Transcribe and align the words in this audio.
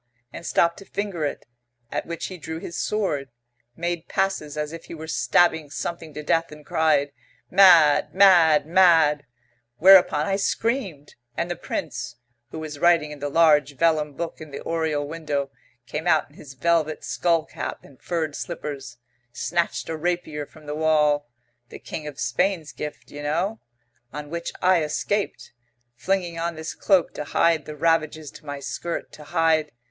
and 0.33 0.47
stop 0.47 0.75
to 0.75 0.83
finger 0.83 1.25
it? 1.25 1.45
At 1.91 2.07
which 2.07 2.25
he 2.25 2.39
drew 2.39 2.57
his 2.57 2.75
sword, 2.75 3.29
made 3.75 4.07
passes 4.07 4.57
as 4.57 4.73
if 4.73 4.85
he 4.85 4.95
were 4.95 5.05
stabbing 5.05 5.69
something 5.69 6.11
to 6.15 6.23
death, 6.23 6.51
and 6.51 6.65
cried, 6.65 7.11
'Mad! 7.51 8.11
Mad! 8.15 8.65
Mad!' 8.65 9.27
Whereupon 9.77 10.25
I 10.25 10.37
screamed, 10.37 11.13
and 11.37 11.51
the 11.51 11.55
Prince, 11.55 12.15
who 12.49 12.57
was 12.57 12.79
writing 12.79 13.11
in 13.11 13.19
the 13.19 13.29
large 13.29 13.75
vellum 13.77 14.13
book 14.13 14.41
in 14.41 14.49
the 14.49 14.61
oriel 14.63 15.07
window, 15.07 15.51
came 15.85 16.07
out 16.07 16.31
in 16.31 16.35
his 16.35 16.55
velvet 16.55 17.03
skull 17.03 17.45
cap 17.45 17.83
and 17.83 18.01
furred 18.01 18.35
slippers, 18.35 18.97
snatched 19.31 19.87
a 19.87 19.95
rapier 19.95 20.47
from 20.47 20.65
the 20.65 20.73
wall 20.73 21.29
the 21.69 21.77
King 21.77 22.07
of 22.07 22.19
Spain's 22.19 22.71
gift, 22.71 23.11
you 23.11 23.21
know 23.21 23.59
on 24.11 24.31
which 24.31 24.51
I 24.63 24.81
escaped, 24.81 25.53
flinging 25.95 26.39
on 26.39 26.55
this 26.55 26.73
cloak 26.73 27.13
to 27.13 27.23
hide 27.23 27.65
the 27.65 27.75
ravages 27.75 28.31
to 28.31 28.45
my 28.47 28.59
skirt 28.59 29.11
to 29.11 29.25
hide.... 29.25 29.71